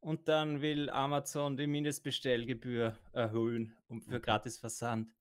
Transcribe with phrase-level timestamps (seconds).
[0.00, 5.14] Und dann will Amazon die Mindestbestellgebühr erhöhen um für gratis Versand,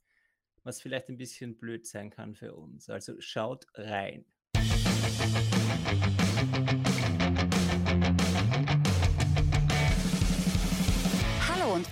[0.64, 2.90] was vielleicht ein bisschen blöd sein kann für uns.
[2.90, 4.26] Also schaut rein.
[5.96, 6.23] Hallo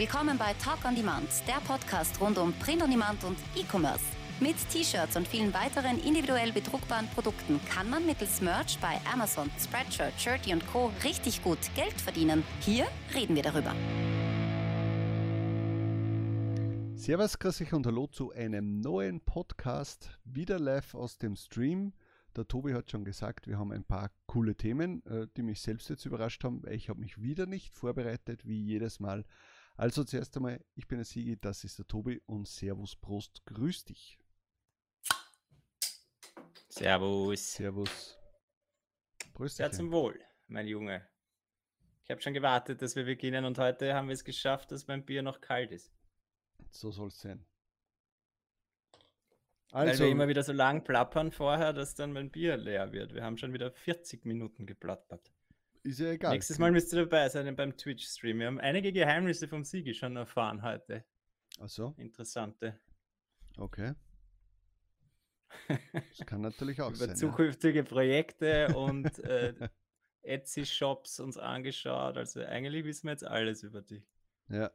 [0.01, 4.03] willkommen bei Talk on Demand, der Podcast rund um Print on Demand und E-Commerce.
[4.39, 10.19] Mit T-Shirts und vielen weiteren individuell bedruckbaren Produkten kann man mittels Merch bei Amazon, Spreadshirt,
[10.19, 10.91] Shirty und Co.
[11.03, 12.43] richtig gut Geld verdienen.
[12.61, 13.75] Hier reden wir darüber.
[16.95, 21.93] Servus, grüß euch und hallo zu einem neuen Podcast, wieder live aus dem Stream.
[22.35, 25.89] Der Tobi hat schon gesagt, wir haben ein paar coole Themen, äh, die mich selbst
[25.89, 26.63] jetzt überrascht haben.
[26.71, 29.25] Ich habe mich wieder nicht vorbereitet, wie jedes Mal.
[29.75, 33.85] Also zuerst einmal, ich bin der Sigi, das ist der Tobi und Servus, Prost, grüß
[33.85, 34.19] dich.
[36.69, 37.53] Servus.
[37.53, 38.17] Servus.
[39.33, 39.59] Grüß dich.
[39.59, 41.07] Ja, zum Wohl, mein Junge.
[42.03, 45.05] Ich habe schon gewartet, dass wir beginnen und heute haben wir es geschafft, dass mein
[45.05, 45.93] Bier noch kalt ist.
[46.69, 47.45] So soll es sein.
[49.71, 52.91] Also, Weil wir also immer wieder so lang plappern vorher, dass dann mein Bier leer
[52.91, 53.13] wird.
[53.13, 55.31] Wir haben schon wieder 40 Minuten geplappert.
[55.83, 56.33] Ist ja egal.
[56.33, 58.39] Nächstes Mal müsst ihr dabei sein beim Twitch-Stream.
[58.39, 61.03] Wir haben einige Geheimnisse vom Siege schon erfahren heute.
[61.59, 61.95] Ach so.
[61.97, 62.79] Interessante.
[63.57, 63.93] Okay.
[66.17, 67.09] Das kann natürlich auch Über sein.
[67.09, 67.85] Über zukünftige ja.
[67.85, 69.53] Projekte und äh,
[70.21, 72.15] Etsy-Shops uns angeschaut.
[72.15, 74.03] Also eigentlich wissen wir jetzt alles über dich.
[74.49, 74.71] Ja.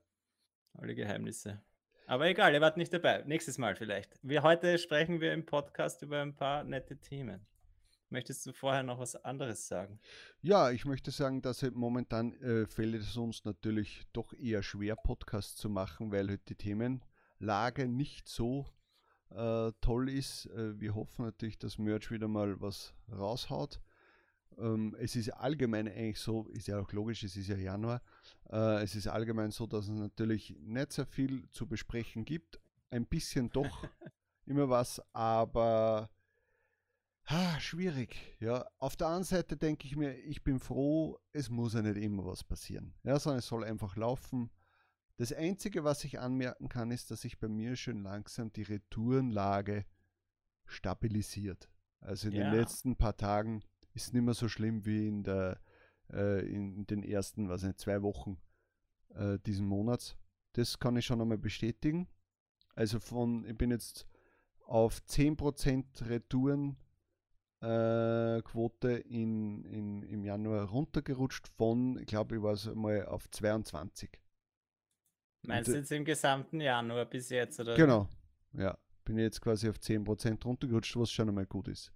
[0.75, 1.63] Alle Geheimnisse.
[2.07, 3.23] Aber egal, ihr wart nicht dabei.
[3.27, 4.19] Nächstes Mal vielleicht.
[4.23, 7.47] Wir, heute sprechen wir im Podcast über ein paar nette Themen.
[8.09, 9.99] Möchtest du vorher noch was anderes sagen?
[10.41, 14.95] Ja, ich möchte sagen, dass halt momentan äh, fällt es uns natürlich doch eher schwer,
[14.95, 18.67] Podcasts zu machen, weil halt die Themenlage nicht so
[19.31, 20.47] äh, toll ist.
[20.47, 23.81] Äh, wir hoffen natürlich, dass Merch wieder mal was raushaut.
[24.59, 28.03] Ähm, es ist allgemein eigentlich so, ist ja auch logisch, es ist ja Januar,
[28.51, 32.61] äh, es ist allgemein so, dass es natürlich nicht sehr viel zu besprechen gibt.
[32.91, 33.83] Ein bisschen doch
[34.47, 36.09] immer was, aber
[37.27, 38.17] ha, schwierig.
[38.41, 41.97] Ja, auf der anderen Seite denke ich mir, ich bin froh, es muss ja nicht
[41.97, 42.95] immer was passieren.
[43.03, 44.51] Ja, sondern es soll einfach laufen.
[45.17, 49.87] Das Einzige, was ich anmerken kann, ist, dass sich bei mir schön langsam die Retourenlage
[50.67, 51.71] stabilisiert.
[52.01, 52.51] Also in ja.
[52.51, 53.63] den letzten paar Tagen
[53.95, 55.61] ist es nicht mehr so schlimm wie in, der,
[56.13, 58.39] äh, in den ersten, was nicht, zwei Wochen
[59.15, 60.17] äh, diesen Monats.
[60.53, 62.09] Das kann ich schon einmal bestätigen.
[62.75, 64.07] Also von, ich bin jetzt
[64.67, 66.86] auf 10% Retourenquote
[67.67, 74.11] äh, in, in, im Januar runtergerutscht von, ich glaube, ich war es mal auf 22.
[75.43, 77.61] Meinst du jetzt im gesamten Januar bis jetzt?
[77.61, 77.75] Oder?
[77.75, 78.09] Genau,
[78.53, 78.77] ja.
[79.05, 81.93] Bin jetzt quasi auf 10% runtergerutscht, was schon einmal gut ist.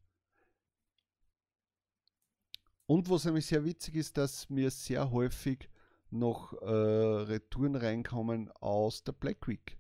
[2.87, 5.69] Und was nämlich sehr witzig ist, dass mir sehr häufig
[6.11, 9.79] noch äh, Retouren reinkommen aus der Black Week.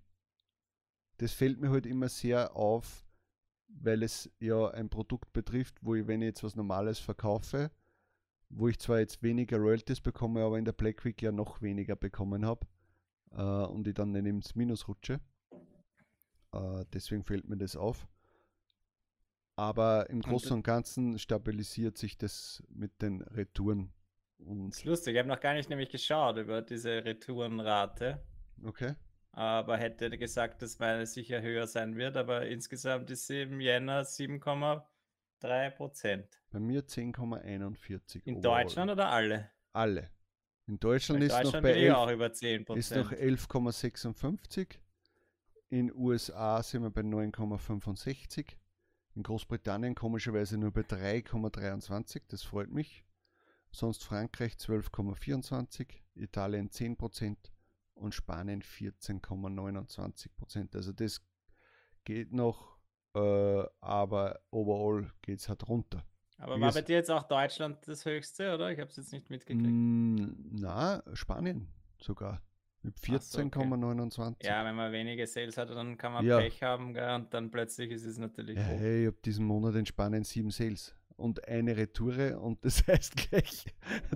[1.18, 3.04] Das fällt mir halt immer sehr auf,
[3.78, 7.70] weil es ja ein Produkt betrifft, wo ich, wenn ich jetzt was Normales verkaufe,
[8.48, 11.96] wo ich zwar jetzt weniger Royalties bekomme, aber in der Black Week ja noch weniger
[11.96, 12.66] bekommen habe
[13.32, 15.20] äh, und ich dann nicht ins Minus rutsche.
[16.52, 18.08] Äh, deswegen fällt mir das auf.
[19.56, 23.92] Aber im Großen und Ganzen stabilisiert sich das mit den Retouren.
[24.38, 28.22] Und das ist lustig, ich habe noch gar nicht nämlich geschaut über diese Retourenrate.
[28.64, 28.94] Okay.
[29.32, 34.02] Aber hätte gesagt, dass meine sicher höher sein wird, aber insgesamt ist sie im Jänner
[34.02, 36.40] 7,3 Prozent.
[36.50, 38.22] Bei mir 10,41.
[38.24, 38.64] In overall.
[38.64, 39.50] Deutschland oder alle?
[39.72, 40.10] Alle.
[40.66, 44.78] In Deutschland, ist, Deutschland noch bei 11, auch über 10 ist noch 11,56.
[45.68, 48.56] In USA sind wir bei 9,65.
[49.14, 53.04] In Großbritannien komischerweise nur bei 3,23, das freut mich.
[53.72, 57.36] Sonst Frankreich 12,24, Italien 10%
[58.00, 60.74] und Spanien 14,29%.
[60.74, 61.22] Also das
[62.04, 62.78] geht noch,
[63.14, 66.04] äh, aber overall geht es halt runter.
[66.38, 68.72] Aber war bei dir jetzt auch Deutschland das höchste, oder?
[68.72, 69.68] Ich habe es jetzt nicht mitgekriegt.
[69.68, 71.68] Mm, na, Spanien
[72.00, 72.40] sogar.
[72.82, 74.10] Mit 14,29.
[74.10, 74.46] So, okay.
[74.46, 76.38] Ja, wenn man wenige Sales hat, dann kann man ja.
[76.38, 77.14] Pech haben gell?
[77.14, 80.50] und dann plötzlich ist es natürlich ja, Hey, ich habe diesen Monat in Spanien sieben
[80.50, 83.66] Sales und eine Retoure und das heißt gleich,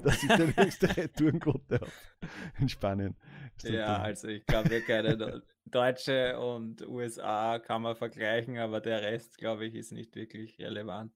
[0.03, 1.93] dass ich die höchste Retourenquote habe
[2.59, 3.17] in Spanien.
[3.63, 9.67] Ja, also ich glaube, können Deutsche und USA kann man vergleichen, aber der Rest, glaube
[9.67, 11.13] ich, ist nicht wirklich relevant.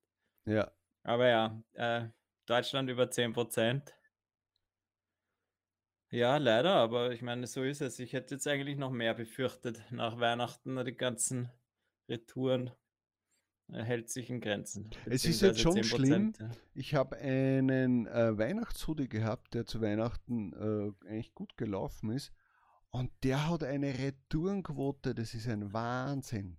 [0.47, 0.71] Ja.
[1.03, 2.09] Aber ja, äh,
[2.47, 3.93] Deutschland über 10%.
[6.11, 7.99] Ja, leider, aber ich meine, so ist es.
[7.99, 9.83] Ich hätte jetzt eigentlich noch mehr befürchtet.
[9.91, 11.51] Nach Weihnachten die ganzen
[12.09, 12.71] Retouren
[13.73, 14.91] hält sich in Grenzen.
[15.07, 16.33] Es ist jetzt schon 10%, schlimm.
[16.39, 16.51] ja.
[16.75, 22.33] Ich habe einen äh, Weihnachtshoodie gehabt, der zu Weihnachten äh, eigentlich gut gelaufen ist.
[22.91, 26.57] Und der hat eine Retourenquote, das ist ein Wahnsinn.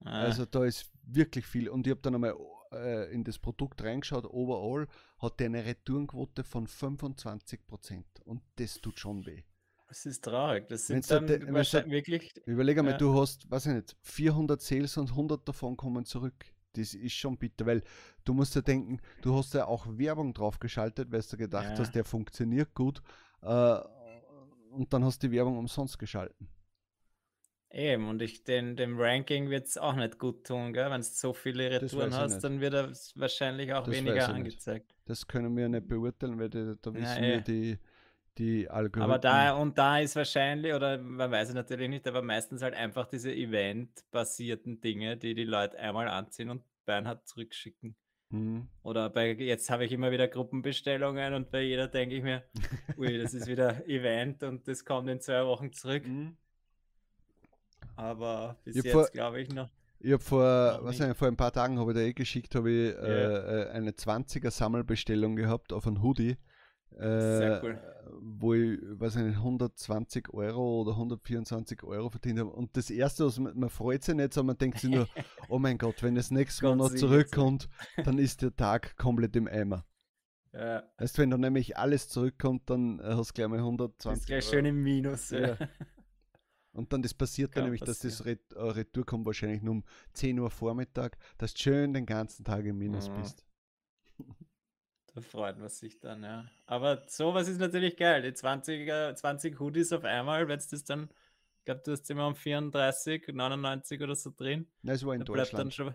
[0.00, 1.68] Ah, Also da ist wirklich viel.
[1.68, 2.34] Und ich habe dann einmal
[2.72, 4.86] äh, in das Produkt reingeschaut, overall
[5.18, 8.04] hat der eine Retourenquote von 25%.
[8.24, 9.42] Und das tut schon weh.
[9.88, 10.66] Das ist traurig.
[10.68, 11.40] Das sind da dann de-
[11.90, 12.34] wirklich.
[12.46, 12.98] Überleg einmal, Ja.
[12.98, 16.46] du hast, weiß ich nicht, 400 Sales und 100 davon kommen zurück.
[16.72, 17.82] Das ist schon bitter, weil
[18.24, 21.78] du musst ja denken, du hast ja auch Werbung drauf geschaltet, weil du gedacht Ja.
[21.78, 23.00] hast, der funktioniert gut.
[23.42, 23.78] Äh,
[24.70, 26.48] und dann hast du die Werbung umsonst geschalten.
[27.70, 30.72] Eben, und ich, den, dem Ranking wird es auch nicht gut tun?
[30.74, 32.44] Wenn du so viele Retouren hast, nicht.
[32.44, 34.36] dann wird er wahrscheinlich auch Das weniger ich nicht.
[34.36, 34.94] angezeigt.
[35.04, 37.32] Das können wir nicht beurteilen, weil da Ja, wissen eh.
[37.34, 37.78] wir die,
[38.38, 39.02] die Algorithmen.
[39.02, 42.74] Aber da und da ist wahrscheinlich, oder man weiß es natürlich nicht, aber meistens halt
[42.74, 47.96] einfach diese Event-basierten Dinge, die die Leute einmal anziehen und Bernhard zurückschicken.
[48.30, 48.66] Hm.
[48.82, 52.42] Oder bei jetzt habe ich immer wieder Gruppenbestellungen und bei jeder denke ich mir,
[52.98, 56.04] ui, das ist wieder Event und das kommt in zwei Wochen zurück.
[56.04, 56.36] Hm.
[57.94, 59.70] Aber bis Ich jetzt glaube ich noch.
[59.98, 62.70] Ich habe vor, was ich, vor ein paar Tagen habe ich da eh geschickt, habe
[62.70, 66.36] ich äh, äh, eine 20er Sammelbestellung gehabt auf einen Hoodie.
[66.92, 67.78] Äh, cool.
[68.20, 72.50] wo ich, weiß ich nicht, 120 Euro oder 124 Euro verdient habe.
[72.50, 75.06] Und das erste, was man, man freut sich nicht, sondern man denkt sich nur,
[75.48, 77.68] oh mein Gott, wenn es nächstes Monat sicher zurückkommt,
[78.04, 79.84] dann ist der Tag komplett im Eimer.
[80.54, 83.62] Ja, Weißt du, wenn dann nämlich alles zurückkommt, dann äh, hast du gleich mal ist
[83.62, 84.52] 120 gleich Euro.
[84.54, 85.30] schön im Minus.
[85.30, 85.48] Ja.
[85.48, 85.56] Ja.
[86.72, 89.84] Und dann das passiert dann nämlich, dass das Ret äh, Retour kommt wahrscheinlich nur um
[90.14, 93.14] 10 Uhr Vormittag, dass du schön den ganzen Tag im Minus Mhm.
[93.20, 93.44] bist.
[95.16, 96.44] Da freut man sich dann, ja.
[96.66, 98.20] Aber sowas ist natürlich geil.
[98.20, 98.86] Die 20,
[99.16, 101.08] 20 Hoodies auf einmal, wenn es das dann,
[101.58, 104.66] ich glaube, du hast immer um 34, 99 oder so drin.
[104.84, 105.74] Es war in Da bleibt dann Deutschland.
[105.74, 105.94] schon.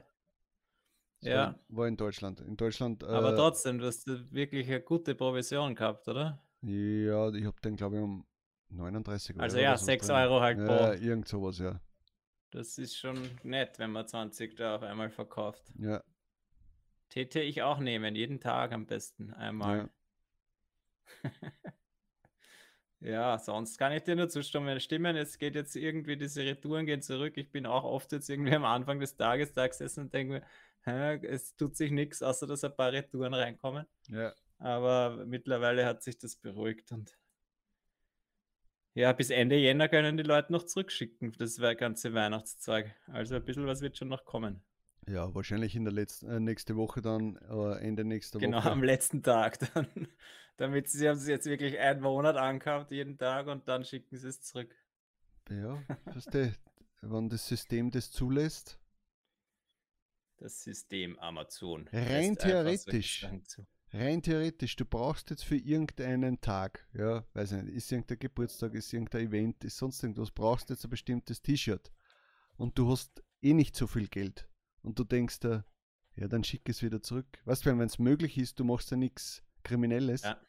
[1.21, 2.39] Ja, War, in Deutschland.
[2.41, 3.03] In Deutschland.
[3.03, 6.41] aber äh, trotzdem, du hast wirklich eine gute Provision gehabt, oder?
[6.63, 8.25] Ja, ich habe den, glaube ich, um
[8.69, 9.43] 39 Euro.
[9.43, 10.15] Also ja, so 6 drin.
[10.15, 11.03] Euro halt Ja, pro.
[11.03, 11.79] irgend sowas, ja.
[12.49, 15.63] Das ist schon nett, wenn man 20 da auf einmal verkauft.
[15.77, 16.03] Ja,
[17.11, 19.89] Täte ich auch nehmen, jeden Tag am besten einmal.
[21.23, 21.31] ja.
[23.03, 24.79] Ja, sonst kann ich dir nur zustimmen.
[24.79, 27.33] Stimmen, es geht jetzt irgendwie, diese Retouren gehen zurück.
[27.35, 30.43] Ich bin auch oft jetzt irgendwie am Anfang des Tages da gesessen und denke
[30.85, 33.87] mir, es tut sich nichts, außer dass ein paar Retouren reinkommen.
[34.07, 34.33] ja.
[34.59, 37.17] Aber mittlerweile hat sich das beruhigt und
[38.93, 42.93] ja, bis Ende Jänner können die Leute noch zurückschicken, das ganze Weihnachtszeug.
[43.07, 44.61] Also ein bisschen was wird schon noch kommen.
[45.07, 48.71] Ja, wahrscheinlich in der letzten, äh, nächste Woche dann, äh, Ende nächster Genau, Woche.
[48.71, 49.87] am letzten Tag dann.
[50.57, 54.27] Damit sie haben es jetzt wirklich einen Monat angehabt, jeden Tag, und dann schicken sie
[54.27, 54.75] es zurück.
[55.49, 56.55] Ja, weißt du,
[57.01, 58.79] wenn das System das zulässt,
[60.37, 61.87] Das System Amazon.
[61.93, 63.25] Rein theoretisch.
[63.93, 68.73] Rein theoretisch, du brauchst jetzt für irgendeinen Tag, ja, weiß ich nicht, ist irgendein Geburtstag,
[68.73, 71.91] ist irgendein Event, ist sonst irgendwas, brauchst jetzt ein bestimmtes T-Shirt
[72.55, 74.47] und du hast eh nicht so viel Geld
[74.83, 75.65] und du denkst dir,
[76.15, 77.25] ja, dann schick es wieder zurück.
[77.45, 80.39] Weißt du, wenn es möglich ist, du machst ja nichts Kriminelles, Ja.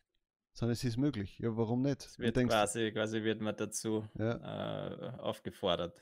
[0.55, 1.39] sondern es ist möglich.
[1.39, 2.03] Ja, warum nicht?
[2.05, 6.01] Es wird denkst, quasi, quasi wird man dazu ja, äh, aufgefordert.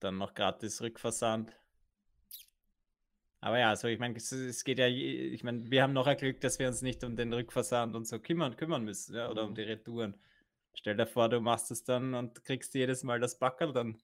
[0.00, 1.52] Dann noch gratis Rückversand.
[3.40, 6.16] Aber ja, also ich meine, es, es geht ja, ich meine, wir haben noch ein
[6.16, 9.44] Glück, dass wir uns nicht um den Rückversand und so kümmern, kümmern müssen, ja, oder
[9.44, 9.54] um Mhm.
[9.56, 10.16] die Retouren.
[10.74, 13.98] Stell dir vor, du machst es dann und kriegst jedes Mal das Backerl dann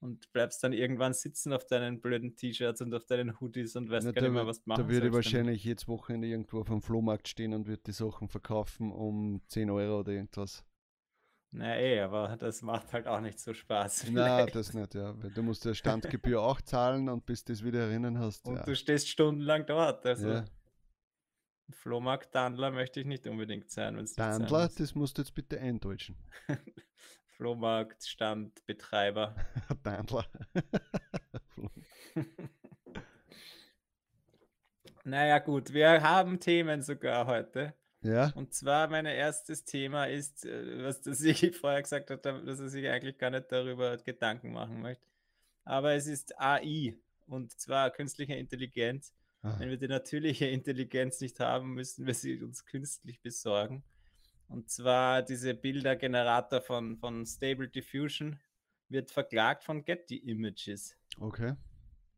[0.00, 4.06] und bleibst dann irgendwann sitzen auf deinen blöden T-Shirts und auf deinen Hoodies und weißt
[4.06, 6.68] Na, gar nicht mehr, was du machen da würde ich wahrscheinlich jetzt Wochenende irgendwo auf
[6.68, 10.64] dem Flohmarkt stehen und würde die Sachen verkaufen um 10 Euro oder irgendwas.
[11.50, 14.06] Na eh, aber das macht halt auch nicht so Spaß.
[14.10, 14.54] Na, vielleicht.
[14.54, 15.20] das nicht, ja.
[15.22, 18.46] Weil du musst ja Standgebühr auch zahlen und bis du das wieder erinnern hast.
[18.46, 18.64] Und ja.
[18.64, 20.04] du stehst stundenlang dort.
[20.04, 20.44] Also Ja.
[21.70, 26.16] Flohmarkt-Dandler möchte ich nicht unbedingt sein, Dandler, das musst du jetzt bitte eindeutschen.
[27.38, 29.34] Flohmarkt-Standbetreiber.
[29.82, 30.26] Dandler.
[35.04, 37.72] Naja, gut, wir haben Themen sogar heute.
[38.02, 42.60] ja, Und zwar mein erstes Thema ist, äh, was der Sigi vorher gesagt hat, dass
[42.60, 45.06] er sich eigentlich gar nicht darüber Gedanken machen möchte.
[45.64, 46.94] Aber es ist AI
[47.26, 49.14] und zwar künstliche Intelligenz.
[49.40, 53.82] Ah, Wenn wir die natürliche Intelligenz nicht haben, müssen wir sie uns künstlich besorgen.
[54.48, 58.38] Und zwar diese Bildergenerator von, von Stable Diffusion
[58.88, 60.96] wird verklagt von Getty Images.
[61.20, 61.54] okay.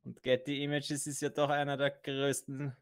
[0.05, 2.75] Und Getty Images ist ja doch einer der größten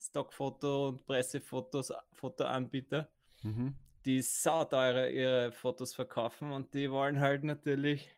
[0.00, 3.08] Stockfoto- und Pressefotos, Fotoanbieter,
[3.42, 3.74] Mhm.
[4.04, 8.14] die sauteure ihre Fotos verkaufen und die wollen halt natürlich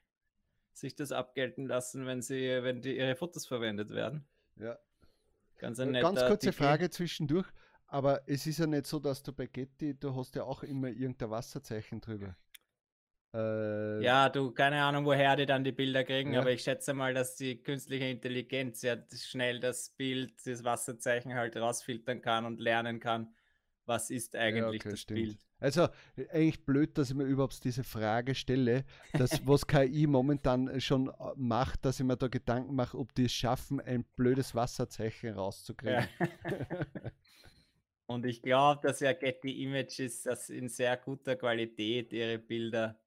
[0.72, 4.26] sich das abgelten lassen, wenn sie, wenn die ihre Fotos verwendet werden.
[4.56, 4.78] Ja.
[5.58, 6.52] Ganz Äh, Ganz kurze Artikel.
[6.52, 7.46] Frage zwischendurch,
[7.88, 10.88] aber es ist ja nicht so, dass du bei Getty, du hast ja auch immer
[10.88, 12.37] irgendein Wasserzeichen drüber.
[13.35, 16.40] Äh, Ja, du, keine Ahnung, woher die dann die Bilder kriegen, Ja.
[16.40, 21.57] aber ich schätze mal, dass die künstliche Intelligenz ja schnell das Bild, das Wasserzeichen halt
[21.57, 23.35] rausfiltern kann und lernen kann,
[23.85, 25.21] was ist eigentlich okay, das stimmt.
[25.21, 25.38] Bild.
[25.61, 30.68] Also äh, eigentlich blöd, dass ich mir überhaupt diese Frage stelle, dass was KI momentan
[30.68, 34.04] äh, schon äh, macht, dass ich mir da Gedanken mache, ob die es schaffen, ein
[34.16, 36.07] blödes Wasserzeichen rauszukriegen.
[36.18, 36.26] Ja.
[38.08, 42.98] Und ich glaube, dass ja Getty Images das in sehr guter Qualität ihre Bilder,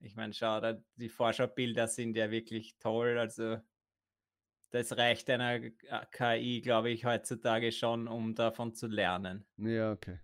[0.00, 3.16] ich meine, schau, da, die Vorschaubilder sind ja wirklich toll.
[3.16, 3.58] Also
[4.70, 5.60] das reicht einer
[6.10, 9.46] KI, glaube ich, heutzutage schon, um davon zu lernen.
[9.56, 10.18] Ja, okay.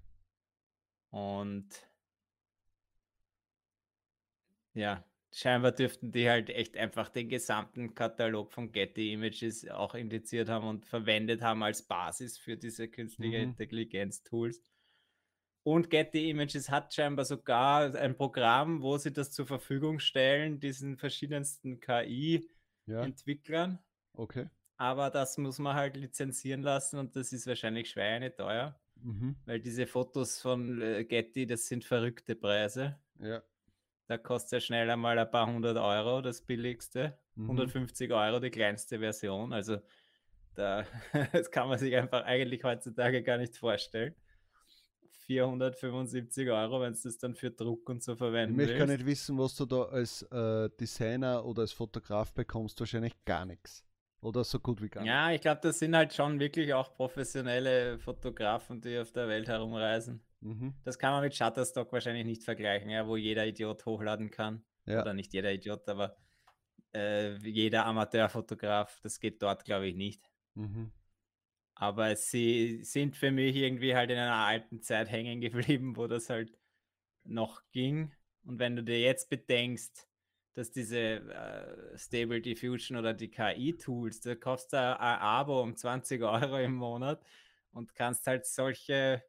[1.11, 1.69] Und
[4.75, 10.49] ja, scheinbar dürften die halt echt einfach den gesamten Katalog von Getty Images auch indiziert
[10.49, 13.51] haben und verwendet haben als Basis für diese künstliche Mhm.
[13.51, 14.63] Intelligenz-Tools.
[15.63, 20.97] Und Getty Images hat scheinbar sogar ein Programm, wo sie das zur Verfügung stellen, diesen
[20.97, 23.73] verschiedensten KI-Entwicklern.
[23.73, 23.85] Ja,
[24.15, 24.49] okay.
[24.79, 28.81] Aber das muss man halt lizenzieren lassen und das ist wahrscheinlich schweineteuer.
[29.03, 29.37] Mhm.
[29.45, 32.99] Weil diese Fotos von äh, Getty, das sind verrückte Preise.
[33.19, 33.43] Ja.
[34.11, 37.17] Da kostet ja schnell einmal ein paar hundert Euro, das billigste.
[37.37, 37.45] Mhm.
[37.45, 39.53] 150 Euro die kleinste Version.
[39.53, 39.77] Also
[40.57, 40.85] da,
[41.33, 44.17] das kann man sich einfach eigentlich heutzutage gar nicht vorstellen.
[45.27, 49.07] 475 Euro, wenn du das dann für Druck und so Ich verwenden möchte gar nicht
[49.07, 52.81] wissen, was du da als äh, Designer oder als Fotograf bekommst.
[52.81, 53.85] Wahrscheinlich gar nichts.
[54.23, 55.15] Oder so gut wie gar nichts.
[55.15, 59.47] Ja, ich glaube, das sind halt schon wirklich auch professionelle Fotografen, die auf der Welt
[59.47, 60.21] herumreisen.
[60.41, 60.75] Mhm.
[60.85, 64.65] Das kann man mit Shutterstock wahrscheinlich nicht vergleichen, ja, wo jeder Idiot hochladen kann.
[64.87, 65.03] Ja.
[65.03, 66.17] Oder nicht jeder Idiot, aber
[66.95, 70.31] äh, jeder Amateurfotograf, das geht dort, glaube ich, nicht.
[70.55, 70.93] Mhm.
[71.75, 76.31] Aber sie sind für mich irgendwie halt in einer alten Zeit hängen geblieben, wo das
[76.31, 76.53] halt
[77.25, 78.13] noch ging.
[78.45, 80.09] Und wenn du dir jetzt bedenkst,
[80.55, 86.23] dass diese äh, Stable Diffusion oder die KI-Tools, da kostet ein ein Abo um 20
[86.23, 87.25] Euro im Monat
[87.73, 89.23] und kannst halt solche,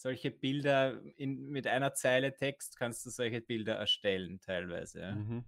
[0.00, 5.12] solche Bilder in, mit einer Zeile Text kannst du solche Bilder erstellen teilweise.
[5.12, 5.44] Mhm.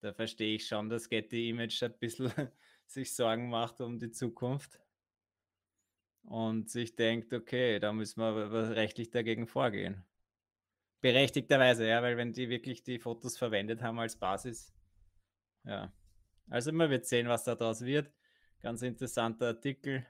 [0.00, 2.30] Da verstehe ich schon, dass Getty Image ein bisschen
[2.86, 4.80] sich Sorgen macht um die Zukunft
[6.22, 10.04] und sich denkt, okay, da müssen wir rechtlich dagegen vorgehen.
[11.00, 14.72] Berechtigterweise, ja, weil wenn die wirklich die Fotos verwendet haben als Basis,
[15.64, 15.92] ja.
[16.48, 18.10] Also man wird sehen, was daraus wird.
[18.60, 20.06] Ganz interessanter Artikel.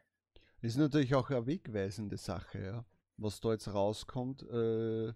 [0.61, 2.85] Ist natürlich auch eine wegweisende Sache, ja.
[3.19, 5.09] Was da jetzt rauskommt, äh,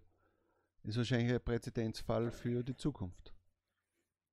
[0.82, 3.32] ist wahrscheinlich ein Präzedenzfall für die Zukunft.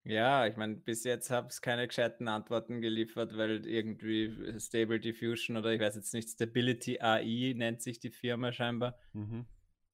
[0.03, 5.55] Ja, ich meine, bis jetzt habe es keine gescheiten Antworten geliefert, weil irgendwie Stable Diffusion
[5.55, 8.97] oder ich weiß jetzt nicht, Stability AI nennt sich die Firma scheinbar.
[9.13, 9.45] Mhm.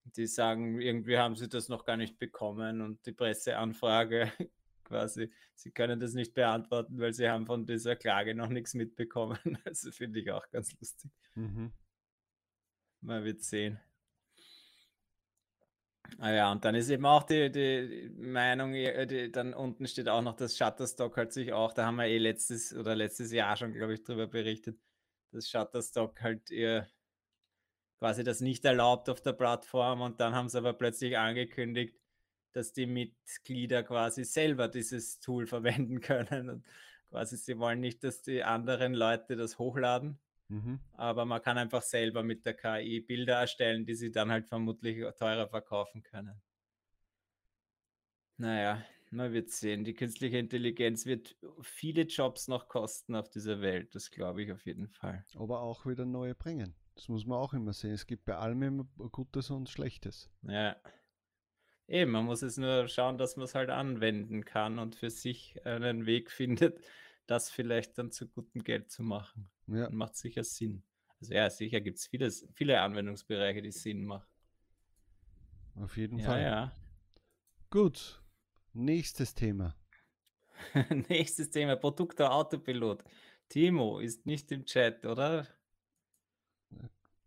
[0.06, 4.32] Die sagen, irgendwie haben sie das noch gar nicht bekommen und die Presseanfrage
[4.86, 9.40] quasi, sie können das nicht beantworten, weil sie haben von dieser Klage noch nichts mitbekommen.
[9.66, 11.12] Also finde ich auch ganz lustig.
[11.34, 11.74] Mhm.
[13.06, 13.80] Man wird sehen.
[16.18, 20.22] Ah ja, und dann ist eben auch die, die Meinung, die, dann unten steht auch
[20.22, 23.74] noch, dass Shutterstock halt sich auch, da haben wir eh letztes oder letztes Jahr schon,
[23.74, 24.80] glaube ich, drüber berichtet,
[25.32, 26.88] dass Shutterstock halt ihr
[28.00, 31.96] quasi das nicht erlaubt auf der Plattform und dann haben sie aber plötzlich angekündigt,
[32.54, 36.66] dass die Mitglieder quasi selber dieses Tool verwenden können und
[37.10, 40.80] quasi sie wollen nicht, dass die anderen Leute das hochladen, Mhm.
[40.94, 45.04] aber man kann einfach selber mit der KI Bilder erstellen, die sie dann halt vermutlich
[45.18, 46.42] teurer verkaufen können.
[48.38, 49.84] Naja, man wird sehen.
[49.84, 53.96] Die künstliche Intelligenz wird viele Jobs noch kosten auf dieser Welt.
[53.96, 55.24] Das glaube ich auf jeden Fall.
[55.36, 56.76] Aber auch wieder neue bringen.
[56.96, 57.92] Das muss man auch immer sehen.
[57.92, 60.30] Es gibt bei allem immer Gutes und Schlechtes.
[60.44, 60.76] Ja.
[61.88, 65.64] Eben, man muss es nur schauen, dass man es halt anwenden kann und für sich
[65.66, 66.80] einen Weg findet,
[67.28, 69.50] das vielleicht dann zu gutem Geld zu machen.
[69.68, 69.90] Ja.
[69.90, 70.84] Macht sicher Sinn.
[71.20, 74.28] Also ja, sicher gibt es vieles, viele Anwendungsbereiche, die Sinn machen.
[75.76, 76.42] Auf jeden Ja, Fall.
[76.42, 76.72] ja.
[77.70, 78.22] Gut.
[78.74, 79.76] Nächstes Thema.
[81.10, 83.04] Nächstes Thema, Produkte Autopilot.
[83.50, 85.48] Timo ist nicht im Chat, oder?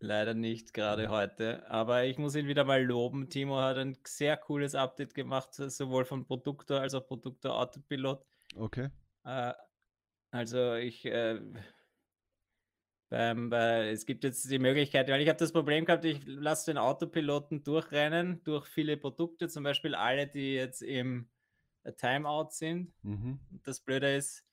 [0.01, 3.29] Leider nicht gerade heute, aber ich muss ihn wieder mal loben.
[3.29, 8.25] Timo hat ein sehr cooles Update gemacht, sowohl von Produktor als auch Produktor Autopilot.
[8.55, 8.89] Okay.
[9.25, 9.53] Äh,
[10.31, 11.39] also ich, äh,
[13.09, 16.71] Beim, bei, es gibt jetzt die Möglichkeit, weil ich habe das Problem gehabt, ich lasse
[16.71, 21.27] den Autopiloten durchrennen durch viele Produkte, zum Beispiel alle, die jetzt im
[21.97, 22.93] Timeout sind.
[23.01, 23.39] Mhm.
[23.63, 24.45] Das Blöde ist,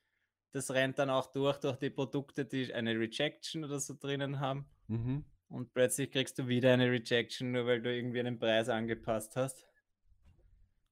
[0.53, 4.65] das rennt dann auch durch durch die Produkte, die eine Rejection oder so drinnen haben.
[4.89, 5.27] Mhm.
[5.49, 9.67] Und plötzlich kriegst du wieder eine Rejection, nur weil du irgendwie einen Preis angepasst hast.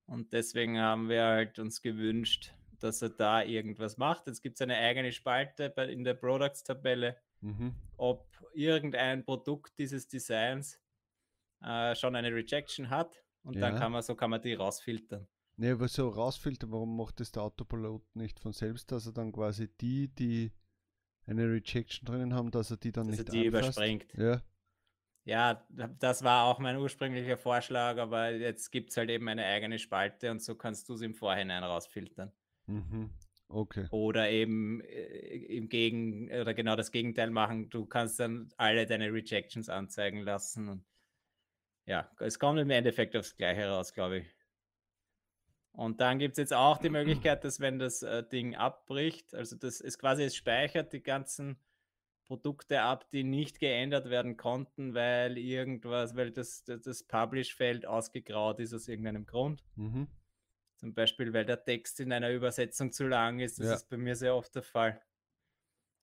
[0.05, 4.27] Und deswegen haben wir halt uns gewünscht, dass er da irgendwas macht.
[4.27, 7.75] Jetzt gibt es eine eigene Spalte bei, in der Products-Tabelle, Mhm.
[7.97, 10.81] ob irgendein Produkt dieses Designs
[11.63, 13.23] äh, schon eine Rejection hat.
[13.43, 13.79] Und dann Ja.
[13.79, 15.27] kann man, so kann man die rausfiltern.
[15.57, 19.31] Ne, aber so rausfiltern, warum macht das der Autopilot nicht von selbst, dass er dann
[19.33, 20.51] quasi die, die
[21.27, 23.79] eine Rejection drinnen haben, dass er die dann Dass er nicht die anfasst?
[23.79, 24.07] überspringt.
[24.15, 24.43] Ja,
[25.27, 25.67] Ja,
[26.01, 30.31] das war auch mein ursprünglicher Vorschlag, aber jetzt gibt es halt eben eine eigene Spalte
[30.31, 32.31] und so kannst du es im Vorhinein rausfiltern.
[32.67, 33.11] Mhm.
[33.49, 33.87] okay.
[33.91, 37.71] Oder eben äh, im Gegen oder genau das Gegenteil machen.
[37.71, 40.69] Du kannst dann alle deine Rejections anzeigen lassen.
[40.69, 40.85] Und
[41.87, 44.27] ja, es kommt im Endeffekt aufs Gleiche raus, glaube ich.
[45.73, 49.57] Und dann gibt es jetzt auch die Möglichkeit, dass wenn das äh, Ding abbricht, also
[49.57, 51.59] das ist quasi, es speichert die ganzen
[52.27, 58.73] Produkte ab, die nicht geändert werden konnten, weil irgendwas, weil das, das, Publish-Feld ausgegraut ist
[58.73, 59.65] aus irgendeinem Grund.
[59.77, 60.09] Mhm.
[60.85, 63.59] Zum Beispiel, weil der Text in einer Übersetzung zu lang ist.
[63.59, 63.75] Das Ja.
[63.77, 65.01] ist bei mir sehr oft der Fall.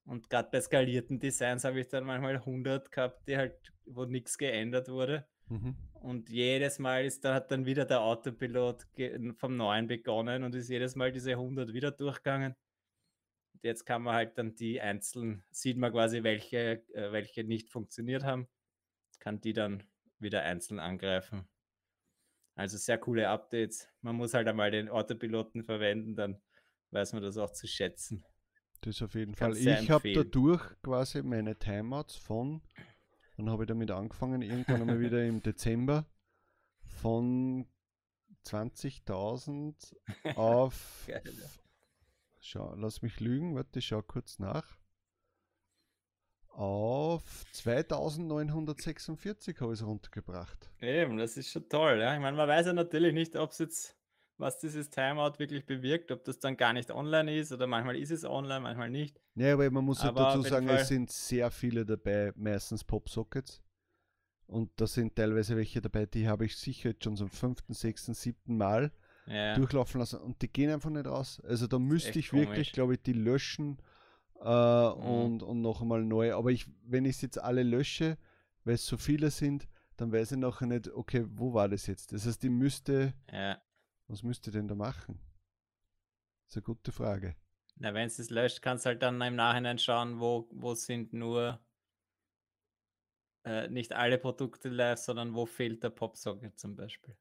[0.04, 4.36] Und gerade bei skalierten Designs habe ich dann manchmal 100 gehabt, die halt, wo nichts
[4.36, 5.28] geändert wurde.
[5.46, 5.76] Mhm.
[5.92, 8.88] Und jedes Mal ist, da hat dann wieder der Autopilot
[9.36, 12.56] vom Neuen begonnen und ist jedes Mal diese 100 wieder durchgegangen.
[13.54, 17.70] Und jetzt kann man halt dann die einzeln, sieht man quasi, welche, äh, welche nicht
[17.70, 18.48] funktioniert haben,
[19.20, 19.84] kann die dann
[20.18, 21.46] wieder einzeln angreifen.
[22.54, 23.88] Also sehr coole Updates.
[24.02, 26.40] Man muss halt einmal den Autopiloten verwenden, dann
[26.90, 28.24] weiß man das auch zu schätzen.
[28.82, 29.56] Das auf jeden Fall.
[29.56, 32.62] Ich habe dadurch quasi meine Timeouts von,
[33.36, 36.06] dann habe ich damit angefangen, irgendwann einmal wieder im Dezember,
[36.84, 37.66] von
[38.44, 39.94] 20.000
[40.36, 41.22] auf, Geil,
[42.40, 44.76] schau, lass mich lügen, warte, ich schau kurz nach,
[46.52, 50.70] auf 2946 habe ich es runtergebracht.
[50.80, 52.00] Eben, das ist schon toll.
[52.00, 52.14] Ja?
[52.14, 53.96] Ich meine, man weiß ja natürlich nicht, ob es jetzt,
[54.36, 58.10] was dieses Timeout wirklich bewirkt, ob das dann gar nicht online ist oder manchmal ist
[58.10, 59.20] es online, manchmal nicht.
[59.34, 62.32] Ja, aber man muss halt Aber dazu auf jeden sagen, es sind sehr viele dabei,
[62.36, 63.62] meistens Popsockets.
[64.46, 68.12] Und da sind teilweise welche dabei, die habe ich sicher jetzt schon zum fünften, sechsten,
[68.12, 68.92] siebten Mal
[69.26, 71.40] Ja, durchlaufen lassen und die gehen einfach nicht raus.
[71.44, 73.78] Also da müsste ich wirklich, glaube ich, die löschen
[74.42, 75.02] äh, Mhm.
[75.02, 76.34] und, und noch einmal neu.
[76.34, 78.18] Aber ich, wenn ich es jetzt alle lösche,
[78.64, 82.12] weil es so viele sind, dann weiß ich nachher nicht, okay, wo war das jetzt?
[82.12, 83.60] Das heißt, ich müsste, ja.
[84.08, 85.20] was müsste denn da machen?
[86.46, 87.36] Das ist eine gute Frage.
[87.76, 91.12] Na, wenn es das löscht, kannst du halt dann im Nachhinein schauen, wo, wo sind
[91.12, 91.60] nur
[93.44, 97.16] äh, nicht alle Produkte live, sondern wo fehlt der Popsocket zum Beispiel.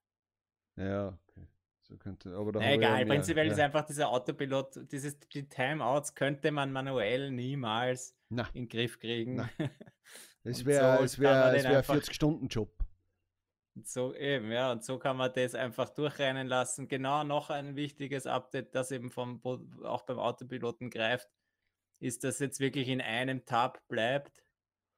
[0.76, 1.48] Ja, okay.
[2.00, 3.54] Könnte, aber da egal, prinzipiell ja.
[3.54, 9.00] ist einfach dieser Autopilot, dieses, die Timeouts könnte man manuell niemals Na, in den Griff
[9.00, 9.36] kriegen.
[9.36, 9.50] Na.
[10.44, 12.72] es Und wäre so es wär, es wär einfach- 40-Stunden-Job.
[13.76, 16.88] Und So eben, ja, und so kann man das einfach durchrennen lassen.
[16.88, 19.42] Genau noch ein wichtiges Update, das eben vom,
[19.84, 21.30] auch beim Autopiloten greift,
[22.00, 24.44] ist, dass jetzt wirklich in einem Tab bleibt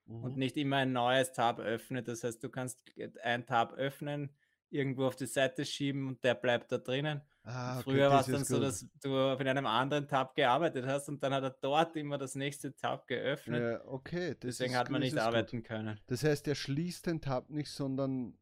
[0.05, 0.39] und Mhm.
[0.39, 2.07] nicht immer ein neues Tab öffnet.
[2.07, 2.79] Das heißt, du kannst
[3.21, 4.35] ein Tab öffnen,
[4.73, 7.21] irgendwo auf die Seite schieben und der bleibt da drinnen.
[7.45, 8.63] Ah, okay, Früher war das es dann so, gut.
[8.63, 12.35] dass du auf einem anderen Tab gearbeitet hast und dann hat er dort immer das
[12.35, 13.61] nächste Tab geöffnet.
[13.61, 15.27] Ja, okay, das Deswegen hat man das nicht ist gut.
[15.27, 15.99] arbeiten können.
[16.07, 18.37] Das heißt, er schließt den Tab nicht, sondern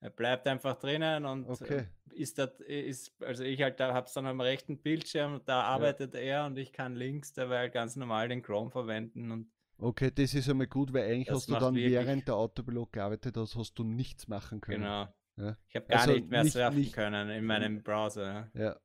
[0.00, 1.86] Er bleibt einfach drinnen und Okay.
[2.10, 5.62] äh, ist da, ist, also ich halt da habe es dann am rechten Bildschirm, da
[5.62, 10.34] arbeitet er und ich kann links dabei ganz normal den Chrome verwenden und okay, das
[10.34, 13.74] ist einmal gut, weil eigentlich Das hast du dann, während der Autopilot gearbeitet hast, hast
[13.78, 14.80] du nichts machen können.
[14.82, 15.08] genau.
[15.36, 15.56] Ja.
[15.68, 18.76] Ich habe gar Also nicht mehr nicht- surfen nicht- können in meinem Browser, ja.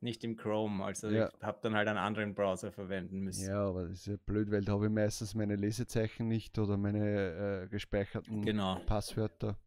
[0.00, 0.84] Nicht im Chrome.
[0.84, 1.28] Also Ja.
[1.36, 3.48] ich habe dann halt einen anderen Browser verwenden müssen.
[3.48, 6.76] ja, aber das ist ja blöd, weil da habe ich meistens meine Lesezeichen nicht oder
[6.76, 8.78] meine äh, gespeicherten Genau.
[8.86, 9.58] Passwörter.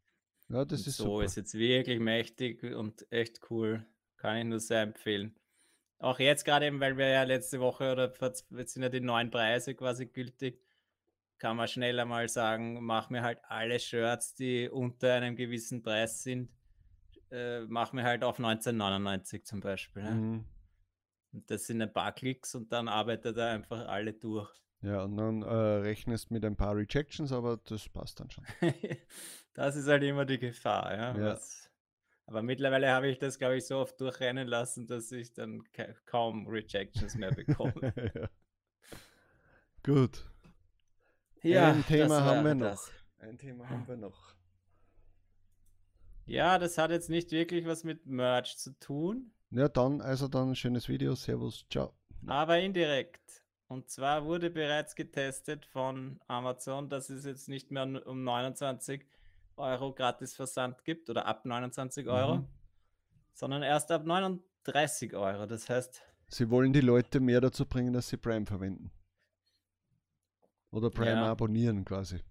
[0.47, 1.23] Ja, das Und ist so super.
[1.25, 3.85] ist jetzt wirklich mächtig und echt cool.
[4.17, 5.35] Kann ich nur sehr empfehlen.
[5.99, 9.31] Auch jetzt gerade eben, weil wir ja letzte Woche oder jetzt sind ja die neuen
[9.31, 10.61] Preise quasi gültig,
[11.41, 16.21] kann man schneller mal sagen, mach mir halt alle Shirts, die unter einem gewissen Preis
[16.21, 16.51] sind,
[17.31, 20.03] äh, mach mir halt auf 1999 zum Beispiel.
[20.03, 20.11] Ja.
[20.11, 20.45] Mhm.
[21.33, 24.53] Und das sind ein paar Klicks und dann arbeitet er einfach alle durch.
[24.83, 28.45] Ja, und dann äh, rechnest mit ein paar Rejections, aber das passt dann schon.
[29.53, 31.17] das ist halt immer die Gefahr, ja.
[31.17, 31.25] Ja.
[31.33, 31.71] Was,
[32.27, 35.87] aber mittlerweile habe ich das, glaube ich, so oft durchrennen lassen, dass ich dann ka
[36.05, 37.93] kaum Rejections mehr bekomme.
[38.13, 38.29] ja.
[39.81, 40.30] Gut.
[41.43, 42.69] Ja, ein Thema das haben wir noch.
[42.69, 42.91] das.
[43.19, 44.35] Ein Thema haben wir noch.
[46.25, 50.55] Ja, das hat jetzt nicht wirklich was mit Merch zu tun, Ja, dann, also dann
[50.55, 51.15] schönes Video.
[51.15, 51.93] Servus, ciao.
[52.27, 53.19] aber indirekt.
[53.67, 59.05] Und zwar wurde bereits getestet von Amazon, dass es jetzt nicht mehr um 29
[59.55, 62.47] Euro gratis Versand gibt oder ab 29 Euro, Mhm.
[63.33, 65.45] sondern erst ab 39 Euro.
[65.45, 68.91] Das heißt, Sie wollen die Leute mehr dazu bringen, dass sie Prime verwenden.
[70.71, 71.31] Oder Prime Ja.
[71.31, 72.21] abonnieren quasi.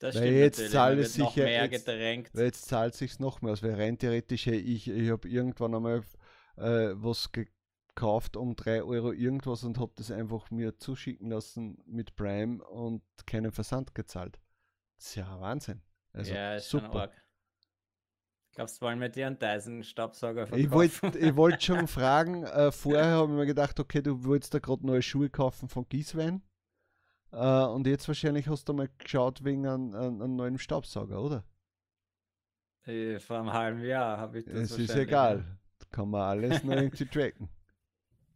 [0.00, 2.30] das Weil jetzt zahlt es sicher- mehr jetzt- gedrängt.
[2.32, 3.62] Weil jetzt zahlt sich's noch mehr aus.
[3.62, 6.02] Weil rein theoretisch, hey, ich, ich habe irgendwann einmal
[6.56, 12.14] äh, was gekauft um 3 Euro irgendwas und habe das einfach mir zuschicken lassen mit
[12.14, 14.38] Prime und keinen Versand gezahlt.
[14.96, 15.82] Das ist ja Wahnsinn.
[16.12, 17.00] Also ja, ist schon super.
[17.02, 17.24] arg.
[18.54, 20.72] Glaubst du, wollen wir dir einen Dyson-Staubsauger Ich verkaufen?
[21.02, 24.58] wollte ich wollt schon fragen, äh, vorher habe ich mir gedacht, okay, du wolltest da
[24.58, 26.42] gerade neue Schuhe kaufen von Gieswein.
[27.32, 31.44] Äh, und jetzt wahrscheinlich hast du mal geschaut wegen einem, einem, neuen Staubsauger, oder?
[32.86, 35.44] Äh, Vor einem halben Jahr habe ich das Es ist egal.
[35.90, 37.48] Kann man alles noch irgendwie tracken.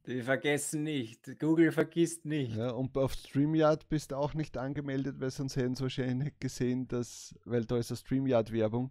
[0.07, 1.39] Die vergessen nicht.
[1.39, 2.57] Google vergisst nicht.
[2.57, 6.41] Ja, und auf StreamYard bist du auch nicht angemeldet, weil sonst hätten sie wahrscheinlich nicht
[6.41, 8.91] gesehen, dass, weil da ist eine StreamYard-Werbung.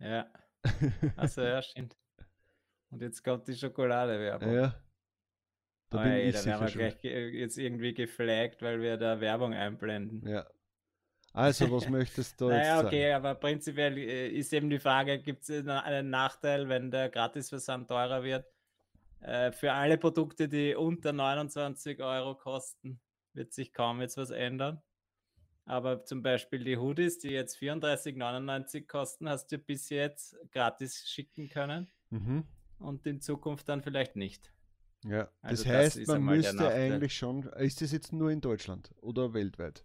[0.00, 0.26] Ja.
[1.16, 1.94] Also ja, stimmt.
[2.90, 4.52] Und jetzt kommt die Schokoladewerbung.
[4.52, 4.74] ja.
[5.90, 9.54] Da bin Oi, ich da werden wir gleich jetzt irgendwie geflaggt, weil wir da Werbung
[9.54, 10.26] einblenden.
[10.28, 10.46] Ja.
[11.32, 12.86] Also, was möchtest du jetzt Naja, sagen?
[12.88, 17.88] okay, aber prinzipiell äh, ist eben die Frage, gibt es einen Nachteil, wenn der Gratisversand
[17.88, 18.46] teurer wird?
[19.20, 23.00] Äh, Für alle Produkte, die unter 29 Euro kosten,
[23.32, 24.80] wird sich kaum jetzt was ändern.
[25.66, 31.48] Aber zum Beispiel die Hoodies, die jetzt 34,99 kosten, hast du bis jetzt gratis schicken
[31.48, 32.44] können Mhm.
[32.78, 34.52] und in Zukunft dann vielleicht nicht.
[35.04, 38.40] Ja, Also das das heißt, ist man müsste eigentlich schon, ist das jetzt nur in
[38.40, 39.84] Deutschland oder weltweit?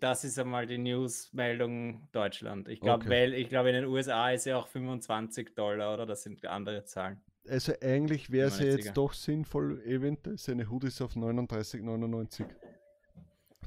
[0.00, 2.68] Das ist einmal die Newsmeldung Deutschland.
[2.68, 3.34] Ich glaube, Okay.
[3.34, 6.04] ich glaube, in den USA ist ja auch 25 Dollar, oder?
[6.06, 7.22] Das sind andere Zahlen.
[7.48, 12.46] Also eigentlich wäre es ja jetzt doch sinnvoll, eventuell seine Hoodies auf 39,99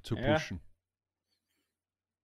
[0.03, 0.61] zu Ja, pushen.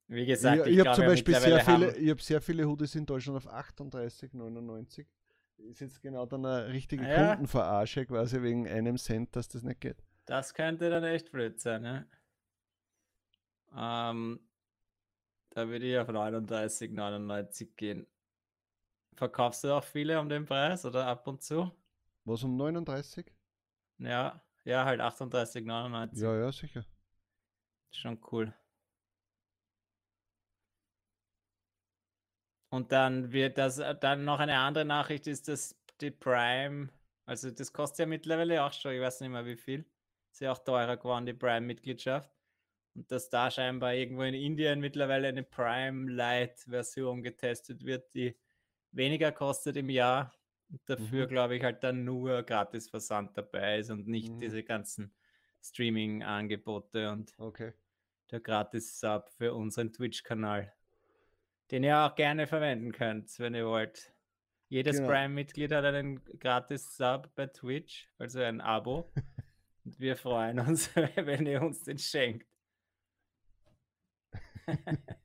[0.10, 2.96] Wie gesagt, ich ich, habe zum ja Beispiel sehr viele, ich habe sehr viele Hoodies
[2.96, 5.06] in Deutschland auf 38,99.
[5.58, 7.30] Ist jetzt genau dann eine richtige Ja.
[7.30, 10.04] Kundenverarsche quasi wegen einem Cent, dass das nicht geht.
[10.26, 12.08] das könnte dann echt blöd sein, ne?
[13.76, 14.40] Ähm,
[15.52, 18.08] da würde ich auf 39,99 gehen.
[19.16, 21.72] Verkaufst du auch viele um den Preis oder ab und zu?
[22.26, 23.26] Was um 39?
[24.00, 26.20] Ja, ja, halt 38,99.
[26.22, 26.86] Ja, ja, sicher.
[27.92, 28.54] Schon cool.
[32.78, 36.90] Und dann wird das, äh, dann noch eine andere Nachricht ist, dass die Prime,
[37.26, 39.90] also das kostet ja mittlerweile auch schon, ich weiß nicht mehr wie viel,
[40.32, 42.32] ist ja auch teurer geworden, die Prime-Mitgliedschaft.
[42.96, 48.38] Und dass da scheinbar irgendwo in Indien mittlerweile eine Prime Lite-Version getestet wird, die
[48.92, 50.34] weniger kostet im Jahr.
[50.70, 51.28] Und dafür Mhm.
[51.28, 54.42] glaube ich halt dann nur gratis Versand dabei ist und nicht Mhm.
[54.42, 55.16] diese ganzen
[55.64, 57.74] Streaming-Angebote und Okay.
[58.32, 60.74] der Gratis-Sub für unseren Twitch-Kanal,
[61.72, 64.14] den ihr auch gerne verwenden könnt, wenn ihr wollt.
[64.70, 65.10] Jedes Genau.
[65.10, 69.12] Prime-Mitglied hat einen Gratis-Sub bei Twitch, also ein Abo.
[69.86, 72.48] Und wir freuen uns, wenn ihr uns den schenkt.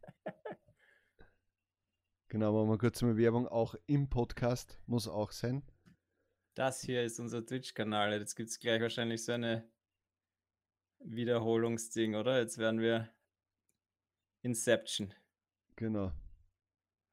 [2.29, 3.47] Genau, machen wir kurz mal Werbung.
[3.47, 5.63] Auch im Podcast muss auch sein.
[6.55, 8.19] Das hier ist unser Twitch-Kanal.
[8.19, 9.71] Jetzt gibt es gleich wahrscheinlich so eine
[11.01, 12.39] Wiederholungsding, oder?
[12.39, 13.15] Jetzt werden wir
[14.41, 15.13] Inception.
[15.77, 16.13] Genau.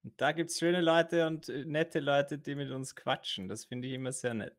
[0.03, 3.47] Und da gibt es schöne Leute und äh, nette Leute, die mit uns quatschen.
[3.47, 4.55] Das finde ich immer sehr nett.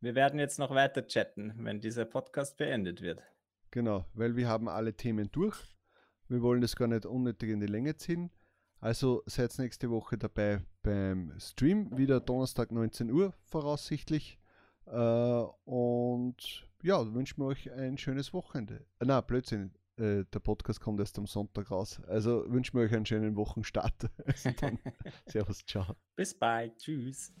[0.00, 3.22] Wir werden jetzt noch weiter chatten, wenn dieser Podcast beendet wird.
[3.70, 5.56] Genau, weil wir haben alle Themen durch.
[6.28, 8.30] Wir wollen das gar nicht unnötig in die Länge ziehen.
[8.80, 14.38] Also seid nächste Woche dabei beim Stream, wieder Donnerstag 19 Uhr voraussichtlich.
[14.86, 18.86] Äh, und ja, wünschen wir euch ein schönes Wochenende.
[18.98, 22.00] Äh, na, Blödsinn, äh, der Podcast kommt erst am Sonntag raus.
[22.08, 23.94] Also wünschen wir euch einen schönen Wochenstart.
[24.26, 24.78] Also dann,
[25.26, 25.94] servus, ciao.
[26.16, 26.76] Bis bald.
[26.78, 27.32] Tschüss.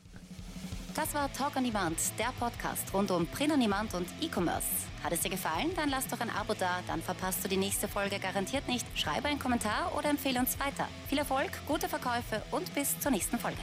[0.94, 4.66] Das war Talk on Demand, der Podcast rund um Print on Demand und E-Commerce.
[5.04, 5.70] Hat es dir gefallen?
[5.76, 8.86] Dann lass doch ein Abo da, dann verpasst du die nächste Folge garantiert nicht.
[8.98, 10.88] Schreibe einen Kommentar oder empfehle uns weiter.
[11.08, 13.62] Viel Erfolg, gute Verkäufe und bis zur nächsten Folge.